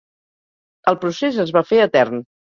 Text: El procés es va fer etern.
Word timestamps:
El 0.93 0.97
procés 1.03 1.39
es 1.45 1.53
va 1.59 1.65
fer 1.69 1.81
etern. 1.87 2.27